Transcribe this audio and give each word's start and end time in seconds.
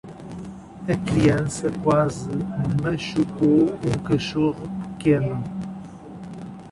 A 0.89 0.97
criança 1.11 1.69
quase 1.83 2.27
machucou 2.81 3.65
um 3.85 4.03
cachorro 4.03 4.67
pequeno. 4.97 5.43